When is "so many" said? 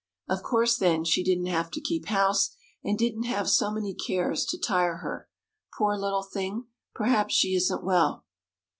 3.47-3.93